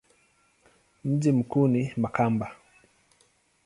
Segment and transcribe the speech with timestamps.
[1.03, 2.55] Mji mkuu ni Makamba.